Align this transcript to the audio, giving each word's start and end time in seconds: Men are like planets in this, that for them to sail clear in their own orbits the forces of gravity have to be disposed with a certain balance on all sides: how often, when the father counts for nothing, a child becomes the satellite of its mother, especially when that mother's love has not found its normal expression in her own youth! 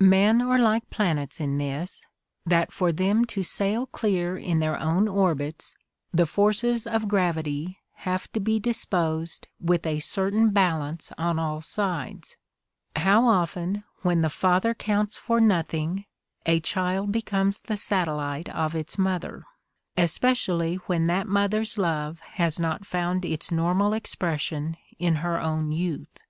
Men 0.00 0.40
are 0.40 0.58
like 0.58 0.88
planets 0.88 1.40
in 1.40 1.58
this, 1.58 2.06
that 2.46 2.72
for 2.72 2.90
them 2.90 3.26
to 3.26 3.42
sail 3.42 3.84
clear 3.84 4.34
in 4.38 4.58
their 4.58 4.80
own 4.80 5.06
orbits 5.06 5.76
the 6.10 6.24
forces 6.24 6.86
of 6.86 7.06
gravity 7.06 7.80
have 8.08 8.32
to 8.32 8.40
be 8.40 8.58
disposed 8.58 9.46
with 9.60 9.84
a 9.86 9.98
certain 9.98 10.48
balance 10.48 11.12
on 11.18 11.38
all 11.38 11.60
sides: 11.60 12.38
how 12.96 13.28
often, 13.28 13.84
when 14.00 14.22
the 14.22 14.30
father 14.30 14.72
counts 14.72 15.18
for 15.18 15.38
nothing, 15.38 16.06
a 16.46 16.60
child 16.60 17.12
becomes 17.12 17.58
the 17.58 17.76
satellite 17.76 18.48
of 18.48 18.74
its 18.74 18.96
mother, 18.96 19.44
especially 19.98 20.76
when 20.86 21.08
that 21.08 21.28
mother's 21.28 21.76
love 21.76 22.20
has 22.20 22.58
not 22.58 22.86
found 22.86 23.26
its 23.26 23.52
normal 23.52 23.92
expression 23.92 24.78
in 24.98 25.16
her 25.16 25.38
own 25.38 25.70
youth! 25.72 26.20